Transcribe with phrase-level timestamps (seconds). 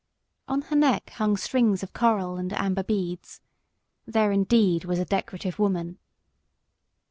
[0.47, 3.39] On her neck hung strings of coral and amber beads.
[4.07, 5.99] There was indeed a decorative woman!